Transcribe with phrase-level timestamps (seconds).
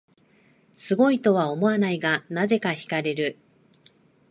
[0.73, 3.37] すごいとは思わないが、なぜか惹かれる